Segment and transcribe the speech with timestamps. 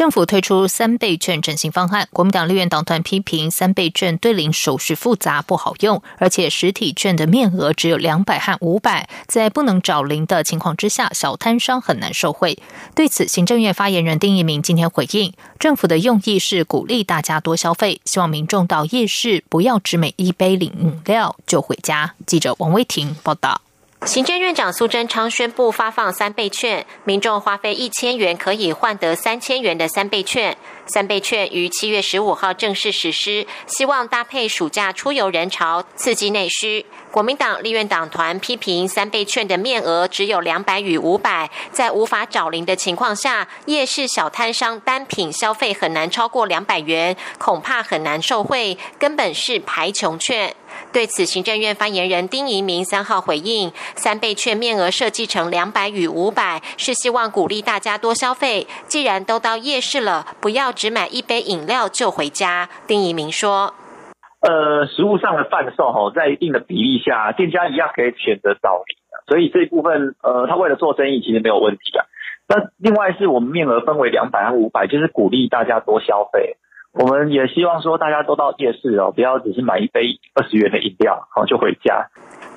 [0.00, 12.58] 政府推出三倍券振兴方案，国民党立院党团批评三倍券对领手续复杂不好用，而且实体券的面额只有两百和五百，在不能找零的情况之下，小摊商很难受惠。
[12.94, 22.14] 对此，行政院发言人丁一鸣今天回应，政府的用意是鼓励大家多消费，希望民众到夜市不要只买一杯饮料就回家。
[22.24, 23.60] 记者王威婷报道。
[24.06, 30.56] 行政院长苏贞昌宣布发放三倍券，民众花费一千元可以换得三千元的三倍券。
[30.86, 36.86] 三倍券于七月十五号正式实施，希望搭配暑假出游人潮，刺激内需。
[37.10, 50.56] 国民党立院党团批评三倍券的面额只有两百与五百，在无法找零的情况下，夜市小摊商单品消费很难超过两百元，恐怕很难受惠，根本是排穷券。
[50.92, 58.66] 对此，行政院发言人丁仪明三号回应：三倍券面额设计成两百与五百，是希望鼓励大家多消费。
[58.86, 60.70] 既然都到夜市了，不要。
[60.80, 63.74] 只买一杯饮料就回家，丁一鸣说
[64.40, 72.06] ：“呃，食物上的贩售哈，在一定的比例下，店家一样可以选择找零所以这一部分，呃，他为了做生意，其实没有问题的。
[72.48, 76.56] 那另外是我们面额分为两百和五百，就是鼓励大家多消费。
[76.92, 82.08] 我们也希望说，大家都到夜市哦，不要只是买一杯二十元的饮料，好就回家。”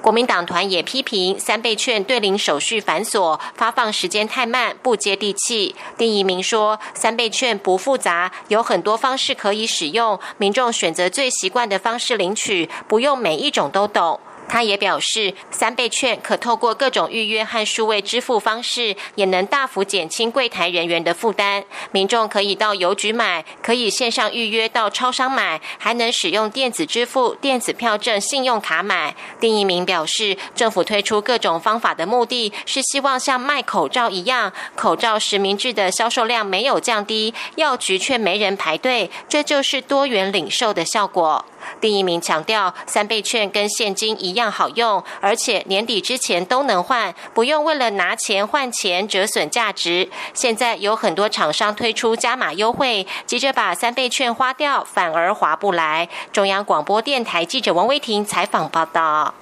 [0.02, 5.76] 国民党团也批评三倍券对领手续繁琐，发放时间太慢，不接地气。
[5.98, 14.20] 丁仪明说，三倍券不复杂，有很多方式可以使用，民众选择最习惯的方式领取，不用每一种都懂。
[14.54, 21.64] 他也表示，三倍券可透过各种预约和数位支付方式，也能大幅减轻柜台人员的负担。
[21.92, 29.16] 民众可以到邮局买，可以线上预约到超商买，还能使用电子支付、电子票证、信用卡买。
[29.40, 41.44] 丁一鸣表示，政府推出各种方法的目的是希望像卖口罩一样，口罩实名制的销售量没有降低，药局却没人排队，这就是多元领售的效果。
[41.80, 50.10] 第一名强调，三倍券跟现金一样好用，而且年底之前都能换，不用为了拿钱换钱折损价值。
[50.34, 56.10] 现在有很多厂商推出加码优惠，急着把三倍券花掉，反而划不来。
[56.32, 59.34] 中央广播电台记者王威婷采访报道。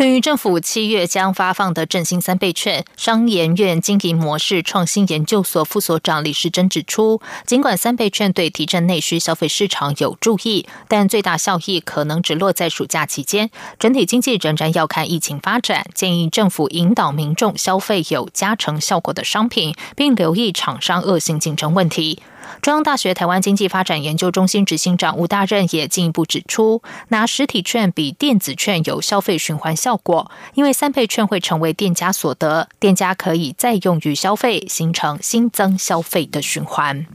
[0.00, 15.84] 对于政府七月将发放的振兴三倍券，商研院经营模式创新研究所副所长李世珍指出，尽管三倍券对提振内需消费市场有助益，但最大效益可能只落在暑假期间，整体经济仍然要看疫情发展。
[15.94, 22.22] 建议政府引导民众消费有加成效果的商品，并留意厂商恶性竞争问题。
[22.62, 37.06] 中央大学台湾经济发展研究中心执行长吴大任也进一步指出，拿实体券比电子券有消费循环效果，因为三倍券会成为店家所得，店家可以再用于消费，形成新增消费的循环。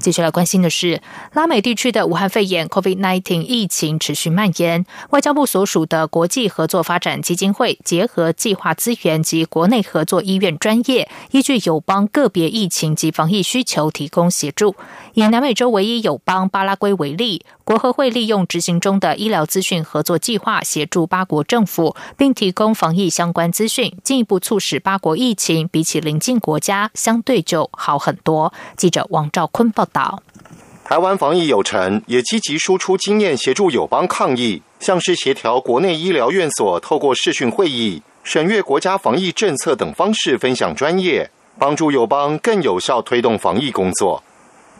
[0.00, 1.02] 接下来关心的是，
[1.34, 4.86] 拉美地区的武汉肺炎 （COVID-19） 疫情持续蔓延。
[5.10, 14.74] 外交部所属的国际合作发展基金会结合计划资源及国内合作医院专业，依据友邦个别疫情及防疫需求提供协助。
[15.14, 28.52] 以南美洲唯一友邦巴拉圭为例，国合会利用执行中的医疗资讯合作计划，协助八国政府，并提供防疫相关资讯，进一步促使八国疫情比起邻近国家相对就好很多。
[28.76, 29.84] 记者王兆坤报。
[29.92, 30.22] 道。
[30.84, 41.28] 台湾防疫有成，也积极输出经验，协助友邦抗疫，像是协调国内医疗院所透过视讯会议、审阅国家防疫政策等方式分享专业，
[41.58, 44.22] 帮助友邦更有效推动防疫工作。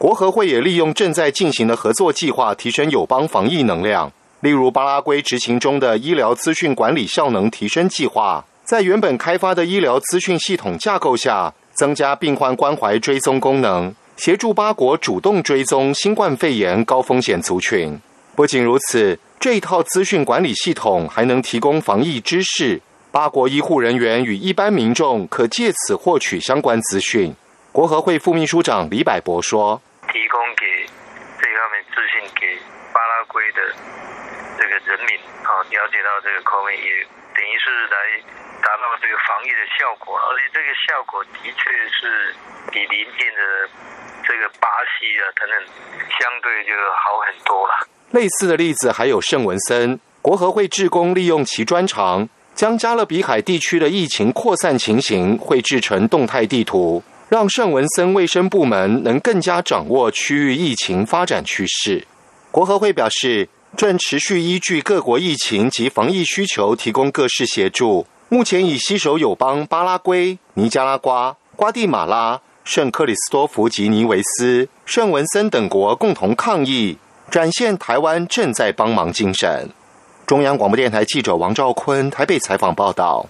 [0.01, 4.11] 国合会也利用正在进行的合作计划，提升友邦防疫能量。
[4.41, 13.95] 例如，巴拉圭执行中的医疗资讯管理效能提升计划，在原本开发的医疗资讯系统架构下，增加病患关怀追踪功能。
[14.17, 18.01] 协助八国主动追踪新冠肺炎高风险族群。
[18.35, 22.81] 不仅如此，这一套资讯管理系统还能提供防疫知识，
[23.13, 27.35] 八国医护人员与一般民众可借此获取相关资讯。
[27.71, 29.81] 国合会副秘书长李柏博说
[30.13, 30.87] ：“提供给
[31.41, 32.59] 这方面资讯给
[32.93, 33.63] 巴拉圭的
[34.59, 37.05] 这个人民，好了解到这个 COVID，也
[37.35, 37.97] 等于是来。”
[38.61, 42.35] 达到这个防疫的效果，而且这个效果的确是
[42.71, 43.71] 比邻近的
[44.23, 45.59] 这个巴西啊等等
[46.21, 47.89] 相对就好很多了。
[48.11, 62.05] 类似的例子还有圣文森，国合会志工利用其专长，将加勒比海地区的疫情扩散情形绘制成动态地图，让圣文森卫生部门能更加掌握区域疫情发展趋势。
[62.51, 68.05] 国合会表示，正持续依据各国疫情及防疫需求，提供各式协助。
[68.29, 76.99] 目前已携手友邦巴拉圭、尼加拉瓜、瓜地马拉、圣克里斯多福及尼维斯、圣文森等国共同抗疫，
[77.31, 79.71] 展现台湾正在帮忙精神。
[80.27, 83.25] 中央广播电台记者王兆坤台北采访报道。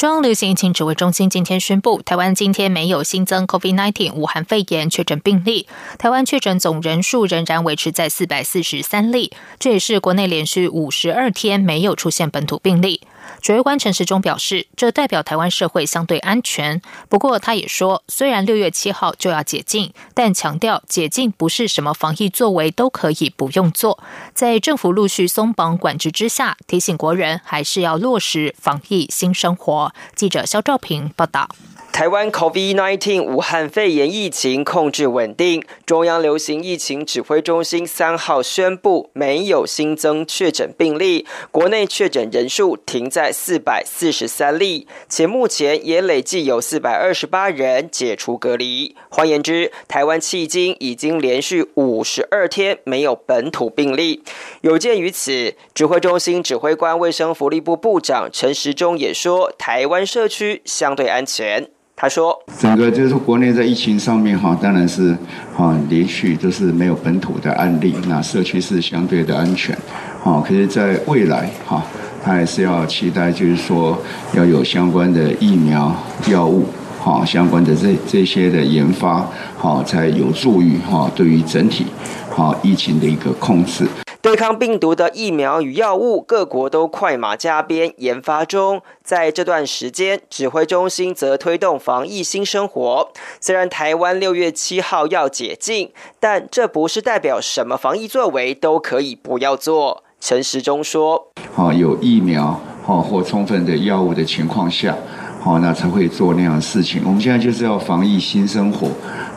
[0.00, 5.66] 中央流行疫情指挥中心今天宣布，台湾今天没有新增 COVID-19 武汉肺炎确诊病例，
[5.98, 13.02] 台湾确诊总人数仍然维持在四百四十三例，这也是国内连续五十二天没有出现本土病例。
[13.40, 16.80] 指挥官陈时中表示，这代表台湾社会相对安全。
[17.08, 24.02] 不过，他也说，虽然六月七号就要解禁，但强调解禁不是什么防疫作为都可以不用做。
[24.34, 29.92] 在政府陆续松绑管制之下，提醒国人还是要落实防疫新生活。
[30.14, 31.48] 记者肖兆平报道。
[31.92, 48.96] 台湾 COVID-19 武汉肺炎疫情控制稳定，中央流行疫情指挥中心三号宣布没有新增确诊病例，国内确诊人数停在四百四十三例，且目前也累计有四百二十八人解除隔离。
[49.10, 54.22] 换言之，台湾迄今已经连续五十二天没有本土病例。
[54.62, 61.68] 有鉴于此，指挥中心指挥官卫生福利部部长陈时中也说，台湾社区相对安全。
[62.02, 65.14] 他说：“整个就是国内在疫情上面哈，当然是
[65.54, 69.76] 哈连续都是没有本土的案例，那社区是相对的安全，
[70.22, 70.42] 哈。
[70.42, 71.84] 可是，在未来哈，
[72.24, 73.98] 他还是要期待，就是说
[74.32, 75.94] 要有相关的疫苗、
[76.30, 76.64] 药物，
[76.98, 81.84] 哈，相关的这这些的研发，哈，才有助于哈对于整体
[82.30, 83.86] 哈疫情的一个控制。”
[84.22, 88.82] 对抗病毒的疫苗与药物，各国都快马加鞭研发中。
[89.02, 93.10] 在这段时间，指挥中心则推动防疫新生活。
[93.40, 95.90] 虽然台湾六月七号要解禁，
[96.20, 100.04] 但这不是代表什么防疫作为都可以不要做。
[100.20, 104.94] 陈时中说：“好，有疫苗好或充分的药物的情况下，
[105.40, 107.00] 好那才会做那样的事情。
[107.06, 108.88] 我们现在就是要防疫新生活，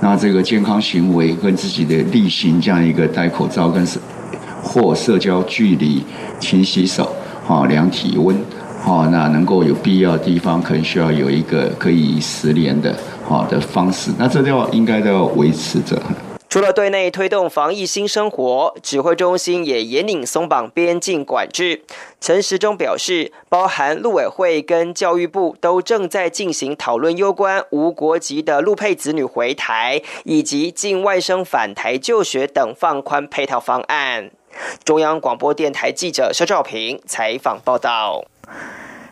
[0.02, 3.88] 那这个健康行为跟自己的例行这样一个戴口罩跟。”
[4.64, 6.04] 或社交距离、
[6.40, 7.14] 勤洗手、
[7.46, 8.36] 哈量体温，
[8.82, 14.12] 哈那能够有必要的地方，可能需要有一个可以实联的好的方式。
[14.18, 16.02] 那这都要应该都要维持着。
[16.50, 21.82] 除了对内推动防疫新生活，指挥中心也严令松绑边境管制。
[22.22, 34.30] 陈时中表示，包含陆委会跟教育部都正在进行讨论，攸关无国籍的陆配子女回台以及境外生返台就学等放宽配套方案。
[34.84, 38.26] 中央广播电台记者肖兆平采访报道。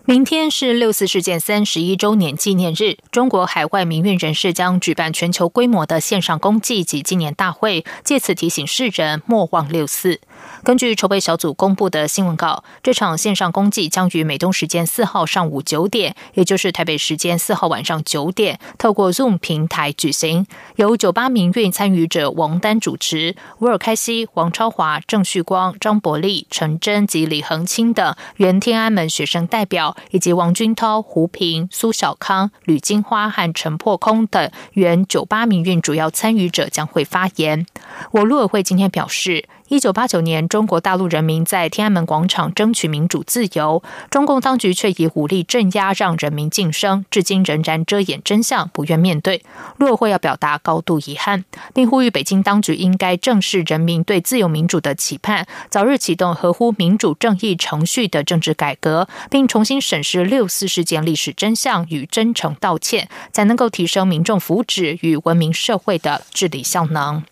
[0.06, 10.20] 明天是六四事件三十一周年纪念日，中国海外民运人士将举办全球规模的线上公祭及纪念大会，借此提醒世人莫忘六四。
[10.64, 20.46] 根据筹备小组公布的新闻稿，这场线上公祭将于美东时间四号上午九点，也就是台北时间四号晚上九点，透过 Zoom 平台举行。
[20.76, 37.66] 由九八民运参与者王丹主持，吴尔开西、王超华、郑旭光、张伯利、陈真及李恒清等原天安门学生代表，以及王军涛、胡平、苏小康、吕金花和陈破空等原九八民运主要参与者将会发言。
[38.12, 39.45] 我陆委会今天表示。
[39.71, 49.42] 一九八九年，中国大陆人民在天安门广场争取民主自由，中共当局却以武力镇压，让人民晋升，至今仍然遮掩真相，不愿面对。
[49.78, 67.23] 陆会要表达高度遗憾，并呼吁北京当局应该正视人民对自由民主的期盼，早日启动合乎民主正义程序的政治改革，并重新审视六四事件历史真相与真诚道歉，才能够提升民众福祉与文明社会的治理效能。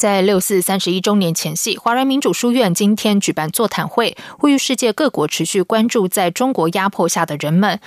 [0.00, 7.78] 在六四三十一周年前夕，华人民主书院今天举办座谈会，呼吁世界各国持续关注在中国压迫下的人们，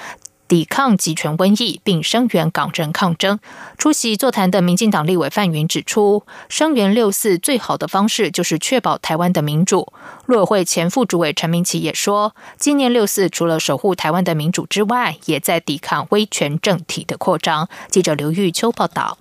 [0.47, 3.39] 抵抗集权瘟疫，并声援港人抗争。
[3.79, 9.91] 出席座谈的民进党立委范云指出，声援六四最好的方式就是确保台湾的民主。
[10.27, 17.67] 陆委会前副主委陈明奇也说，今年六四除了守护台湾的民主之外，也在抵抗威权政体的扩张。
[17.89, 19.17] 记者刘玉秋报道。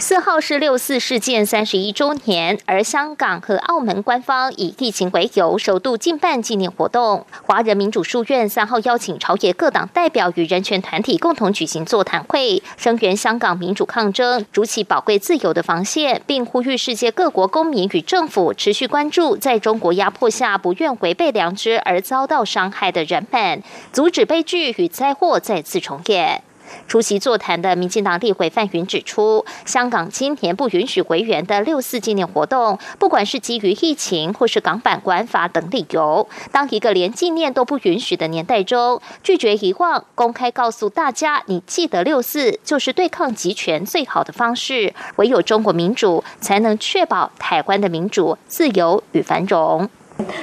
[0.00, 7.26] 四号是六四事件三十一周年，而香港和澳门官方以疫情为由，首度禁办纪念活动。
[7.42, 26.42] 华人民主书院三号邀请朝野各党代表与人权团体共同举行座谈会，声援香港民主抗争，筑起宝贵自由的防线，并呼吁世界各国公民与政府持续关注在中国压迫下不愿违背良知而遭到伤害的人们，阻止悲剧与灾祸再次重演。
[26.88, 44.92] 出席座谈的民进党立委范云指出，香港今年不允许回援的六四纪念活动，不管是基于疫情或是港版管法等理由，当一个连纪念都不允许的年代中，拒绝遗忘，公开告诉大家，你记得六四就是对抗集权最好的方式。
[45.16, 49.88] 唯有中国民主，才能确保台湾的民主、自由与繁荣。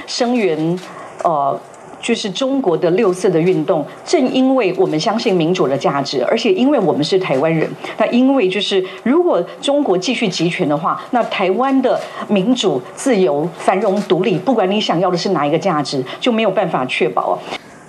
[0.06, 0.78] 声援，
[1.24, 1.60] 呃。
[2.00, 17.38] 就是中国的六四的运动，正因为我们相信民主的价值，而且因为我们是台湾人，那因为就是如果中国继续集权的话，那台湾的民主、自由、繁荣、独立，不管你想要的是哪一个价值，就没有办法确保。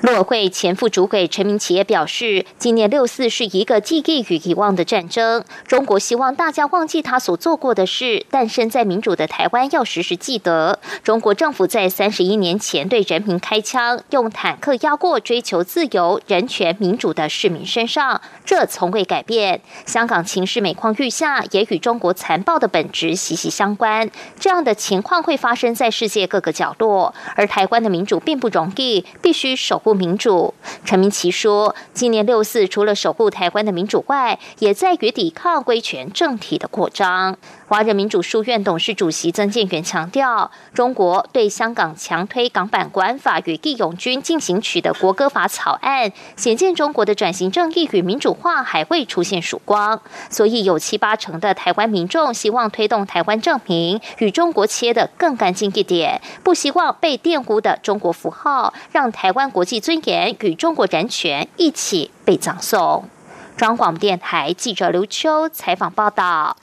[0.02, 5.44] 陆委会前副主委陈明企业表示，今年六四是一个记忆与遗忘的战争。
[5.68, 19.60] 中国希望大家忘记他所做过的事，但身在民主的台湾要时时记得，中国政府在三十一年前对人民开枪，用坦克压过追求自由、人权、民主的市民身上，这从未改变。
[19.86, 24.10] 香港情势每况愈下，也与中国残暴的本质息息相关。
[24.40, 29.89] 这样的情况会发生在世界各个角落，而台湾的民主并不容易，必须守护。
[29.94, 30.54] 民主，
[30.86, 37.38] 陈明奇说，今年六四除了守护台湾的民主外，也在于抵抗威权政体的扩张。
[37.70, 50.02] 华人民主书院董事主席曾建元强调，中国对香港强推港版国安法与义勇军进行曲的国歌法草案，显见中国的转型正义与民主化还未出现曙光。
[50.32, 63.08] 所以有七八成的台湾民众希望推动台湾证明与中国切得更干净一点，不希望被玷污的中国符号，让台湾国际尊严与中国人权一起被葬送。
[63.56, 66.58] 中央广播电台记者刘秋采访报道。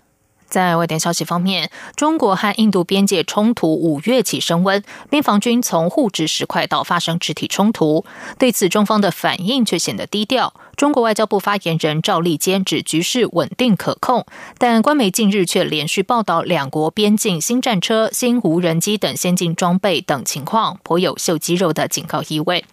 [0.49, 8.05] 在外电消息方面，中国和印度边界冲突五月起升温，边防军从互掷石块到发生肢体冲突。
[8.39, 10.55] 对此，中方的反应却显得低调。
[10.77, 14.27] 中国外交部发言人赵立坚指局势稳定可控，
[14.59, 22.65] 但官媒近日却连续报道两国边境新战车、新无人机等先进装备等情况，颇有秀肌肉的警告意味。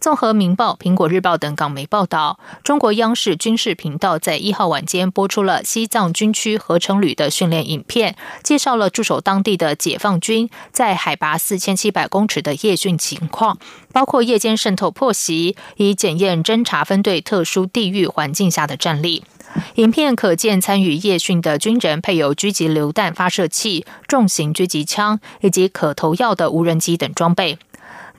[0.00, 13.58] 综合《明报》《苹果日报》等港媒报道，中国央视军事频道在一号晚间播出了西藏军区合成旅的训练影片，介绍了驻守当地的解放军在海拔四千七百公尺的夜训情况，
[13.92, 19.24] 包括夜间渗透破袭，以检验侦察分队特殊殊地域环境下的战力。
[19.74, 27.58] 影片可见参与夜训的军人配有狙击榴弹发射器、重型狙击枪以及可投药的无人机等装备。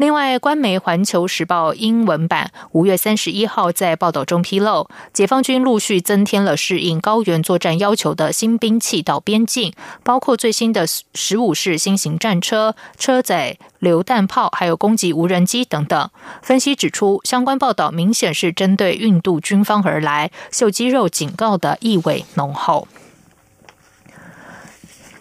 [0.02, 16.10] 另外，官媒《环球时报》英文版五月三十一号在报道中披露，解放军陆续增添了适应高原作战要求的新兵器到边境，包括最新的十五式新型战车、车载榴弹炮，还有攻击无人机等等。
[16.42, 22.88] 分析指出，相关报道明显是针对印度军方而来，秀肌肉警告的意味浓厚。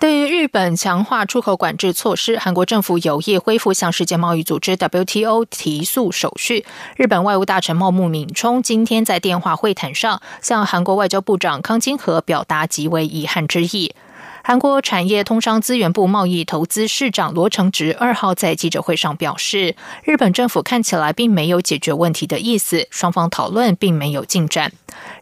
[0.01, 6.65] 对于日本强化出口管制措施，韩国政府有意恢复向世界贸易组织 WTO 提诉手续。
[6.97, 13.95] 日本外务大臣茂木敏充今天在电话会谈上，向韩国外交部长康金和表达极为遗憾之意。
[14.43, 24.73] 韩国产业通商资源部贸易投资市长罗成直二号在记者会上表示，日本政府看起来并没有解决问题的意思，双方讨论并没有进展。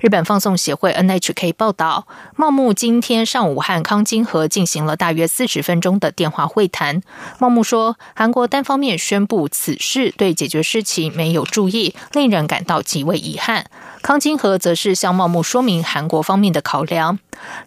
[0.01, 2.07] 日本放送协会 NHK 报道，
[2.37, 7.03] 茂木今天上午和康金和进行了大约四十分钟的电话会谈。
[7.39, 13.67] 茂木说，韩国单方面宣布此事对解决事情没有注意，令人感到极为遗憾。
[14.00, 17.19] 康金和则是向茂木说明韩国方面的考量。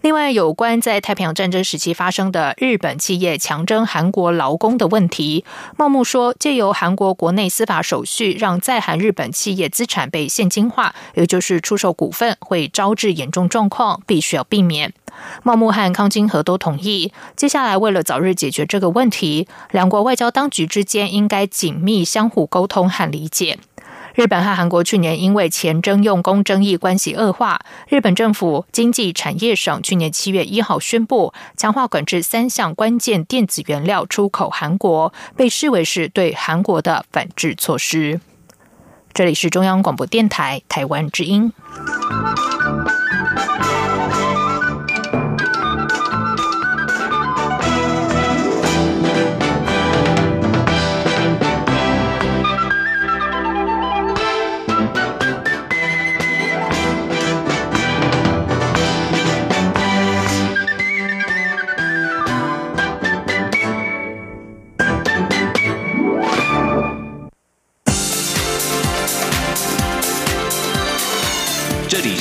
[0.02, 5.46] 另外，有关在太平洋战争时期发生的日本企业强征韩国劳工的问题，
[5.78, 14.94] 茂木说，借由韩国国内司法手续，让在韩日本企业资产被现金化，也就是出售股份，会招致严重状况，必须要避免。
[15.44, 23.60] 茂木和康金和都同意，接下来为了早日解决这个问题，两国外交当局之间应该紧密相互沟通和理解。
[24.14, 38.20] 日本和韩国去年因为前征用工争议关系恶化，日本政府经济产业省去年七月一号宣布强化管制三项关键电子原料出口韩国，被视为是对韩国的反制措施。
[39.14, 41.52] 这里是中央广播电台台湾之音。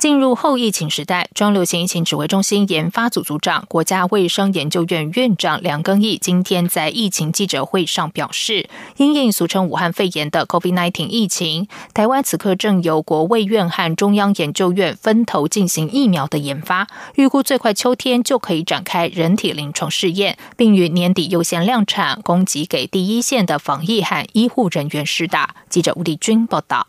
[0.00, 25.54] 进入后疫情时代，中流行疫情指挥中心研发组组长、国家卫生研究院院长梁庚义今天在疫情记者会上表示，因应俗称武汉肺炎的 COVID-19 疫情，台湾此刻正由国卫院和中央研究院分头进行疫苗的研发，预估最快秋天就可以展开人体临床试验，并于年底优先量产，供给给第一线的防疫和医护人员施打。
[25.68, 26.86] 记者吴丽君报道。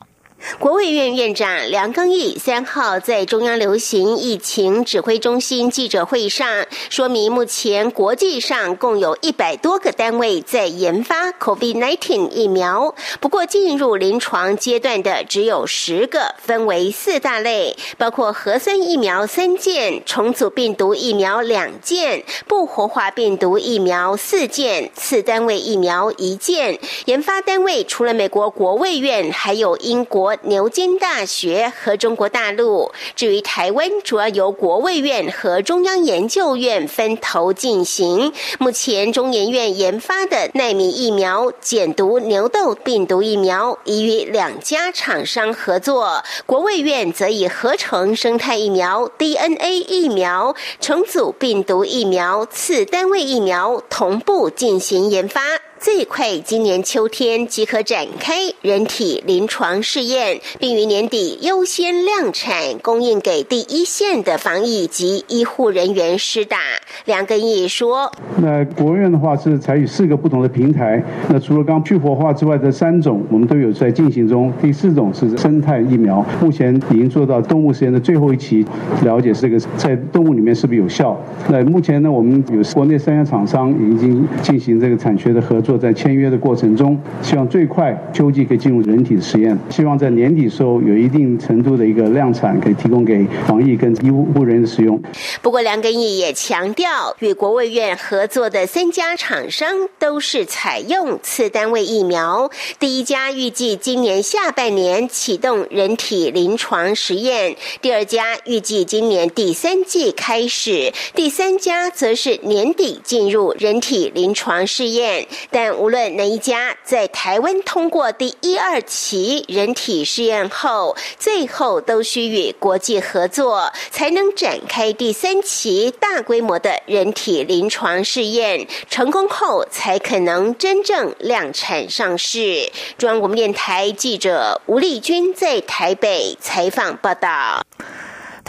[0.60, 26.80] 国卫院院长梁庚义三号在中央流行疫情指挥中心记者会上说明，目前国际上共有一百多个单位在研发 COVID-19 疫苗，不过进入临床阶段的只有十个，分为四大类，包括核酸疫苗三件、重组病毒疫苗两件、不活化病毒疫苗四件、次单位疫苗一件。
[27.06, 30.31] 研发单位除了美国国卫院，还有英国。
[30.44, 32.92] 牛津大学和中国大陆。
[33.16, 38.34] 至于台湾，主要由国卫院和中央研究院分头进行。
[38.60, 46.24] 目前中研院研发的纳米疫苗、减毒牛痘病毒疫苗，已与两家厂商合作。
[46.46, 55.42] 国卫院则以合成生态疫苗、DNA 疫苗、重组病毒疫苗、次单位疫苗同步进行研发。
[55.82, 66.60] 最快今年秋天即可展开人体临床试验，并于年底优先量产，供应给第一线的防疫及医护人员施打。
[67.06, 74.54] 梁根义说：“那国务院的话是采取四个不同的平台，那除了刚去活化之外的三种，我们都有在进行中。
[74.62, 78.64] 第四种是生态疫苗，目前已经做到动物实验的最后一期，
[79.04, 81.20] 了解这个在动物里面是不是有效。
[81.50, 95.02] 那目前呢，我们有国内三家厂商已经进行这个产学的合作。”在签约的过程中，希望最快秋季可以进入人体实验，希望在年底时候有一定程度的一个量产，可以提供给防疫跟医务人员使用。
[95.42, 115.61] 不过，梁根义也强调，与国卫院合作的三家厂商都是采用次单位疫苗，第一家预计今年下半年启动人体临床实验，第二家预计今年第三季开始，第三家则是年底进入人体临床试验，但。
[115.64, 128.68] 但无论哪一家在台湾通过第一二期人体试验后，最后都需与国际合作，才能展开第三期大规模的人体临床试验。
[128.90, 132.72] 成功后，才可能真正量产上市。
[132.98, 137.62] 中央广播电台记者吴丽君在台北采访报道。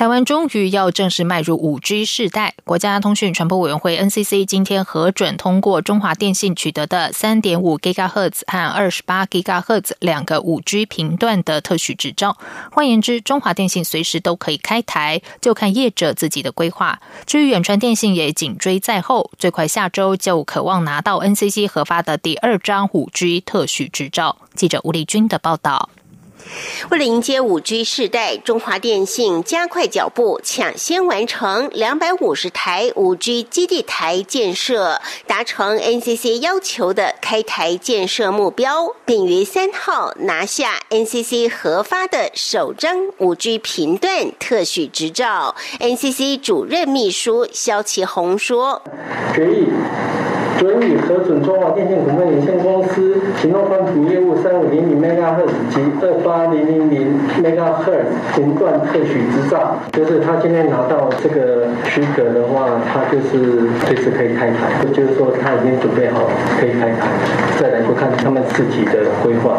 [0.03, 2.55] 台湾终于要正式迈入五 G 世代。
[2.65, 12.37] 国家通讯传播委员会 NCC 今天核准通过中华电信取得的三点五 GHz 和二十八 GHz 两个五 G 频段的特许执照。
[12.73, 17.01] 换言之，中华电信随时都可以开台，就看业者自己的规划。
[17.25, 24.39] 至于远传电信也紧追在后，最快下周就渴望拿到 NCC 核发的第二张五 G 特许执照。
[24.57, 25.91] 记者吴丽君的报道。
[26.91, 45.55] 为了迎接五 G 世代，中华电信加快脚步，抢先完成两百五十台五 G 基地台建设，达成 NCC 要求的开台建设目标，并于三号拿下 NCC 核发的首张五 G 频段特许执照。
[45.81, 48.83] NCC 主任秘书肖其宏说
[49.35, 49.69] ：“决议。”
[50.59, 53.12] 准予核准中华电信股份有限公司
[53.43, 66.21] 行动分频业务三五零零 MHz 及二八零零零 m e g a h z 频段特许执照，就是他今天拿到这个许可的话，他就是随时可以开台，就是说他已经准备好
[66.61, 67.09] 可以开台，
[67.59, 69.59] 再来就看他们自己的规划。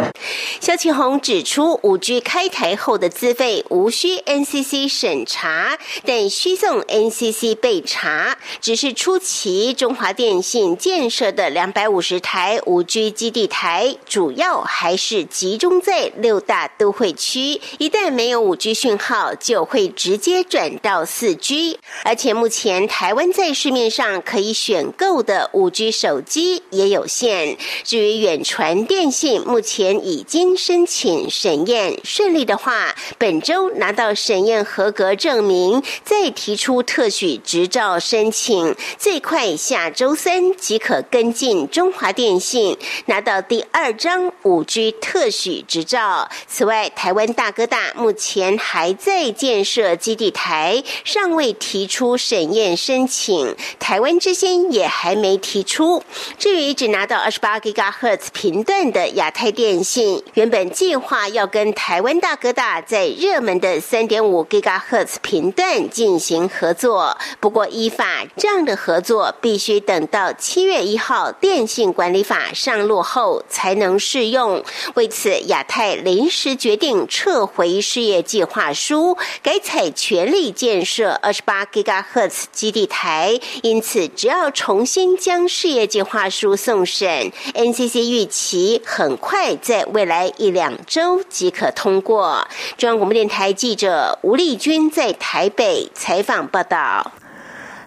[0.63, 8.38] 肖启宏指出，五 G 开台后的资费无需 NCC 审查，但需送 NCC 备查。
[8.62, 17.60] 只是初期中华电信建设的两百五十台五 G 基地台，主要还是集中在六大都会区。
[17.78, 21.78] 一旦没有五 G 讯号，就会直接转到四 G。
[22.06, 27.58] 而且目前台湾在市面上可以选购的五 G 手机也有限。
[27.84, 30.52] 至于远传电信，目前已经。
[30.57, 46.29] 申请审验顺利的话，本周拿到审验合格证明，再提出特许执照申请，最快下周三即可跟进中华电信拿到第二张五 G 特许执照。
[46.47, 53.55] 此外，台湾大哥大目前还在建设基地台，尚未提出审验申请。
[53.79, 56.03] 台湾之星也还没提出。
[56.37, 67.15] 至于只拿到二十八 GHz 频段的亚太电信，原本计划要跟台湾大哥大在热门的三点五 GHz 频段进行合作。
[67.39, 74.63] 不过依法，这样的合作必须等到七月一号电信管理法上路后才能适用。
[74.96, 83.39] 为此，亚太临时决定撤回事业计划书，改采全力建设二十八 GHz 基地台。
[83.62, 92.47] 因此，只要重新将事业计划书送审，NCC 预期很快在未来一两周即可通过。
[92.77, 97.12] 中央广播电台记者吴丽君在台北采访报道。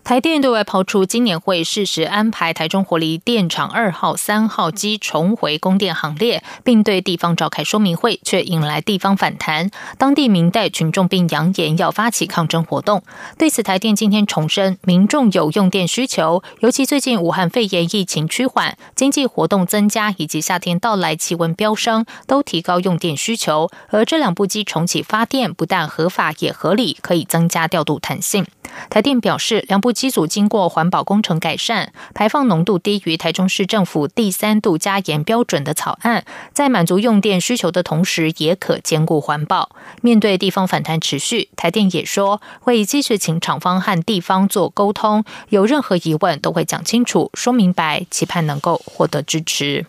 [0.07, 9.69] 台电对外抛出今年会适时安排台中火力电厂二号、三号机重回供电行列，并对地方召开说明会，却引来地方反弹。
[9.99, 13.03] 当地民代群众并扬言要发起抗争活动。
[13.37, 23.69] 对此，台电今天重申，民众有用电需求，尤其最近武汉肺炎疫情趋缓、经济活动增加，以及夏天到来、气温飙升，都提高用电需求。
[23.89, 28.47] 而这两部机重启发电，不但合法也合理，可以增加调度弹性。
[28.91, 39.71] 台电表示，两部机组经过环保工程改善，排放浓度低于台中市政府第三度加严标准的草案，在满足用电需求的同时，也可兼顾环保。
[40.03, 49.87] 面对地方反弹持续，台电也说会继续请厂方和地方做沟通，有任何疑问都会讲清楚、说明白，期盼能够获得支持。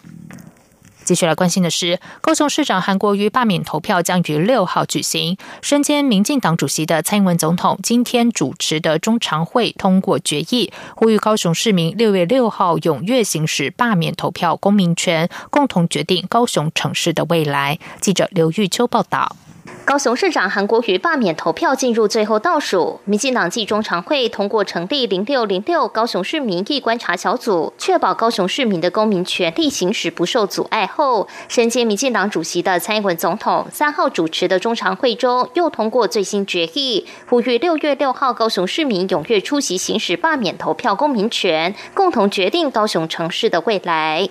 [1.07, 5.37] 继续来关心的是，高雄市长韩国瑜罢免投票将于六号举行。
[5.61, 17.79] 身兼民进党主席的蔡英文总统今天主持的中常会通过决议，呼吁高雄市民六月六号踊跃行使罢免投票公民权，共同决定高雄城市的未来。
[18.01, 19.37] 记者刘玉秋报道。
[19.85, 44.27] 高雄市长韩国瑜罢免投票进入最后倒数，民进党继中常会通过成立零六零六高雄市民意观察小组，确保高雄市民的公民权利行使不受阻碍后，身兼民进党主席的蔡英文总统三号主持的中常会中又通过最新决议，呼吁六月六号高雄市民踊跃出席行使罢免投票公民权，共同决定高雄城市的未来。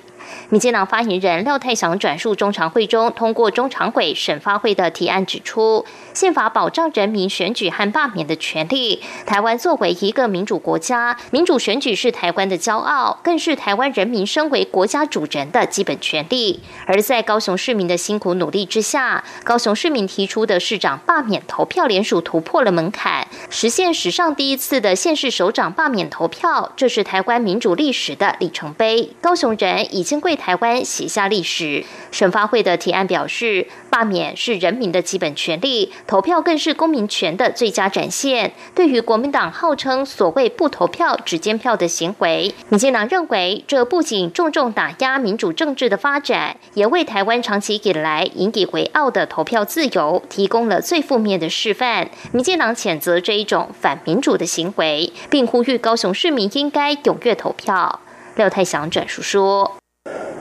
[0.48, 9.02] 民进党发言人廖泰祥转述中常会中通过中常委审发会的提案，指出宪法保障人民选举和罢免的权利。
[9.24, 16.60] 台湾作为一个民主国家，民主选举是台湾的骄傲，更是台湾人民身为国家主人的基本权利。
[16.86, 29.10] 而在高雄市民的辛苦努力之下，高雄市民提出的市长罢免投票联署突破了门槛，实现史上第一次的县市首长罢免投票，这是台湾民主历史的里程碑。
[29.20, 30.15] 高雄人已经。
[30.20, 31.84] 为台湾写下历史。
[32.10, 38.52] 审发会的提案表示，罢免是人民的基本权利，投票更是公民权的最佳展现。
[38.74, 52.08] 对于国民党号称所谓不投票只监票的行为，民进党认为这不仅重重打压民主政治的发展，也为台湾长期以来引以为傲的投票自由提供了最负面的示范。
[52.32, 58.00] 民进党谴责这一种反民主的行为，并呼吁高雄市民应该踊跃投票。
[58.36, 59.76] 廖太祥转述说。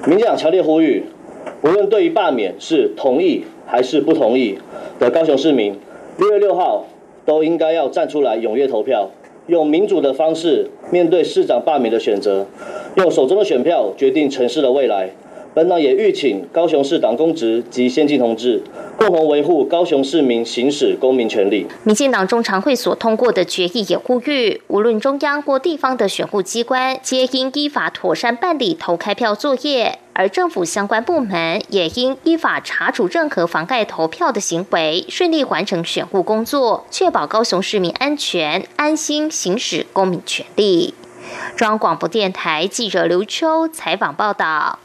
[0.07, 1.03] 民进党强烈呼吁，
[1.63, 4.59] 无论对于罢免是同意还是不同意
[4.99, 5.75] 的高雄市民，
[6.19, 6.85] 六月六号
[7.25, 9.09] 都应该要站出来踊跃投票，
[9.47, 12.45] 用民主的方式面对市长罢免的选择，
[12.95, 15.09] 用手中的选票决定城市的未来。
[15.55, 18.61] 本党也预请高雄市党公职及先进同志，
[18.97, 21.65] 共同维护高雄市民行使公民权利。
[21.85, 40.93] 民进党中常会所通过的决议也呼吁，无论中央或地方的选务机关，皆应依法妥善办理投开票作业，而政府相关部门也应依法查处任何妨碍投票的行为，顺利完成选务工作，确保高雄市民安全安心行使公民权利。
[41.55, 44.79] 中央广播电台记者刘秋采访报道。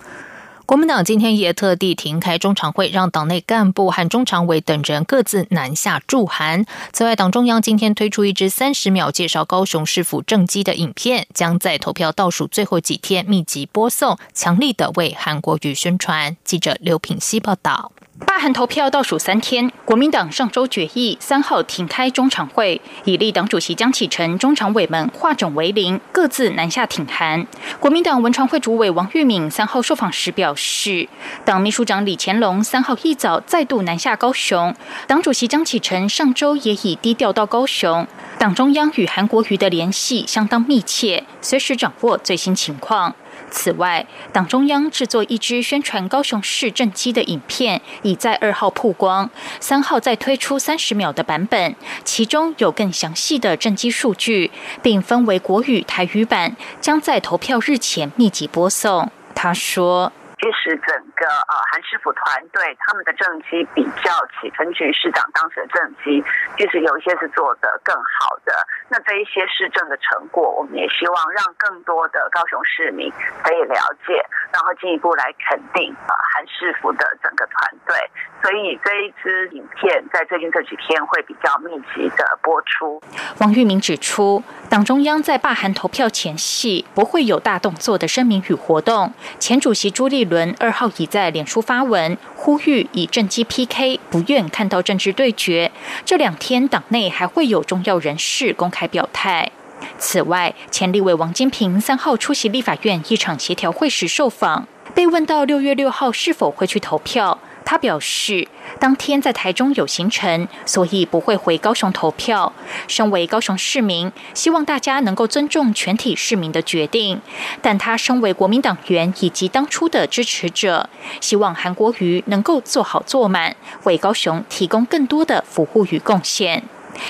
[0.70, 6.64] 国民党今天也特地停开中常会，让党内干部和中常委等人各自南下驻韩。
[6.92, 16.36] 此外，党中央今天推出一支三十秒介绍高雄市府政绩的影片，将在投票倒数最后几天密集播送，强力的为韩国瑜宣传。
[16.44, 17.90] 记者刘品希报道。
[18.26, 27.46] 罢韩投票倒数三天，国民党上周决议三号停开中常会，以立党主席江启臣、中常委们化整为零，各自南下挺韩。
[27.78, 31.08] 国民党文传会主委王玉敏三号受访时表示，
[31.44, 34.74] 党秘书长李乾隆三号一早再度南下高雄，
[35.06, 38.06] 党主席江启臣上周也已低调到高雄。
[38.38, 43.14] 党中央与韩国瑜的联系相当密切，随时掌握最新情况。
[43.50, 54.50] 此外，党中央制作一支宣传高雄市政绩的影片，已在二号曝光，三号再推出三十秒的版本，其中有更详细的政绩数据，
[54.82, 59.10] 并分为国语、台语版，将在投票日前密集播送。
[59.34, 60.12] 他说。
[60.40, 64.10] 其实整个呃韩师傅团队他们的政绩比较
[64.40, 66.24] 起陈局市长当时的政绩，
[66.56, 68.66] 其实有一些是做得更好的。
[68.90, 73.08] 那这一些市政的成果，我们也希望让更多的高雄市民
[73.44, 76.14] 可以了解，然后进一步来肯定啊。
[76.40, 77.94] 韩师傅的整个团队。
[78.42, 83.02] 所以这一支影片在最近这几天会比较密集的播出。
[83.40, 89.12] 王玉明指出，党中央在罢韩投票前夕不会有大动作的声明与活动。
[89.38, 90.30] 前主席朱立。
[90.30, 95.72] 伦二号已在脸书发文呼吁以政绩 PK，不愿看到政治对决。
[96.04, 99.50] 这两天党内还会有重要人士公开表态。
[99.98, 107.38] 此外，前立委王金平三号出席立法院一场协调会时受访，被问到六月六号是否会去投票。
[107.62, 108.48] 他表示，
[108.80, 112.52] 当天在台中有行程，所以不会回高雄投票。
[112.88, 117.20] 身为高雄市民，希望大家能够尊重全体市民的决定。
[117.62, 120.88] 但他身为国民党员以及当初的支持者，
[121.20, 126.64] 希望韩国瑜能够做好做满，为高雄提供更多的服务与贡献。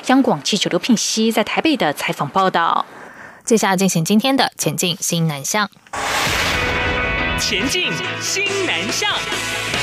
[0.08, 2.84] 央广记者刘聘熙在台北的采访报道。
[3.44, 5.70] 接下来进行今天的前进新南向。
[7.40, 9.79] 前进新南向。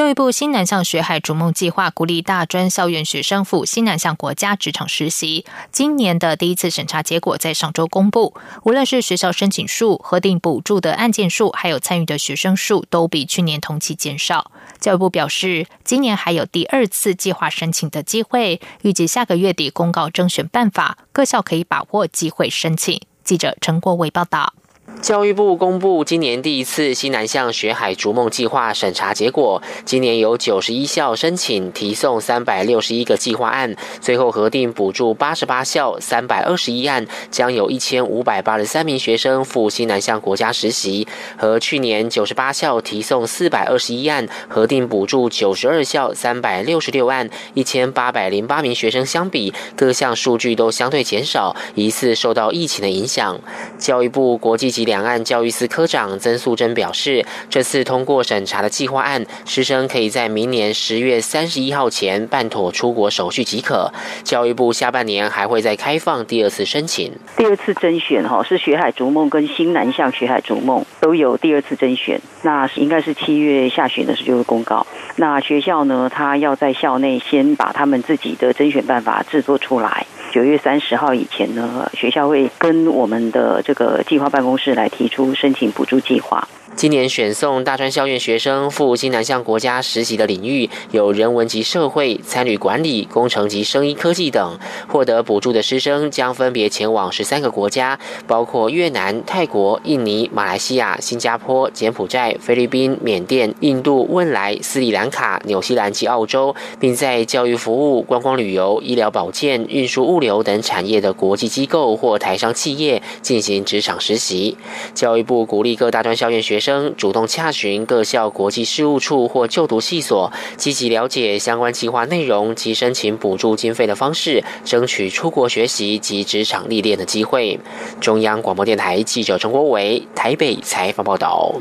[0.00, 5.44] 教育部新南向学海逐梦计划鼓励大专校院学生赴新南向国家职场实习。
[5.72, 14.50] 今年的第一次审查结果在上周公布，无论是学校申请数、核定补助的案件数，还有参与的学生数，都比去年同期减少。
[14.78, 22.98] 教育部表示，今年还有第二次计划申请的机会，预计下个月底公告征选办法，各校可以把握机会申请。
[23.22, 24.54] 记者陈国伟报道。
[25.00, 41.08] 教育部公布今年第一次西南向学海逐梦计划审查结果，今年有九十一校申请提送三百六十一个计划案，最后核定补助八十八校三百二十一案，将有一千五百八十三名学生赴西南向国家实习。
[41.38, 53.40] 和去年九十八校提送四百二十一案，核定补助九十二校三百六十六案，一千八百零八名学生相比，各项数据都相对减少，疑似受到疫情的影响。
[53.78, 54.89] 教育部国际级。
[54.90, 63.92] 两岸教育司科长曾素贞表示，这次通过审查的计划案，师生可以在明年十月三十一号前办妥出国手续即可。
[64.24, 67.12] 教育部下半年还会再开放第二次申请。
[67.36, 74.84] 第二次甄选哈是学海逐梦跟新南向学海逐梦都有第二次甄选，那应该是七月下旬的时候就会公告。
[75.14, 80.04] 那学校呢，他要在校内先把他们自己的甄选办法制作出来。
[80.30, 86.46] 九月三十号以前呢，学校会跟我们的这个计划办公室来提出申请补助计划。
[86.80, 94.58] 今年选送大专校院学生赴新南向国家实习的领域有人文及社会、参与管理、工程及生医科技等。
[94.88, 114.56] 获得补助的师生将分别前往十三个国家，包括越南、泰国、印尼、马来西亚、新加坡、柬埔寨、菲律宾、缅甸、印度、汶莱、斯里兰卡、纽西兰及澳洲，并在教育服务、观光旅游、医疗保健、运输物流等产业的国际机构或台商企业进行职场实习。
[114.94, 116.69] 教育部鼓励各大专校院学生。
[116.96, 127.58] 主动洽询各校国际事务处或就读系所，积极了解相关计划内容及申请补助经费的方式，争取出国学习及职场历练的机会。
[128.00, 131.54] 中央广播电台记者陈国伟台北采访报道。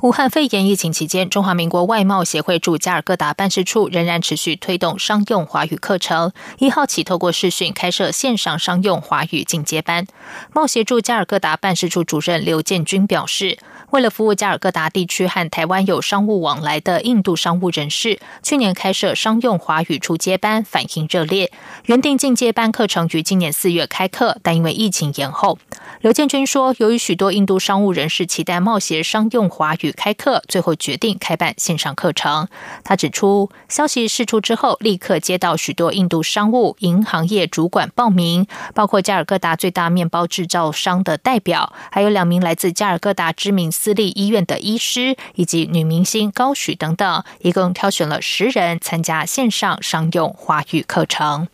[0.00, 6.30] 武汉肺炎疫情期间，中华民国外贸协会驻加尔各答办事处仍然持续推动商用华语课程。
[6.58, 10.06] 一号起，透过视讯开设线上商用华语进阶班。
[10.54, 13.58] 贸协驻加尔各答办事处主任刘建军表示。
[13.90, 21.50] 为了服务加尔各答地区和台湾有商务往来的印度商务人士，去年开设商用华语初阶班，反应热烈。
[21.86, 25.58] 原定进阶班课程于今年四月开课，但因为疫情延后。
[26.00, 32.46] 刘建军说，由于许多印度商务人士期待冒协商用华语开课，最后决定开办线上课程。
[32.84, 51.46] 他指出，消息释出之后，立刻接到许多印度商务、银行业主管报名，包括加尔各答最大面包制造商的代表，还有两名来自加尔各答知名私立医院的医师，以及女明星高许等等，一共挑选了十人参加线上商用华语课程。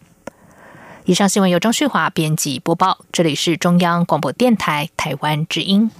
[1.04, 5.90] 以上新闻由张旭华编辑播报，这里是中央广播电台台湾之音。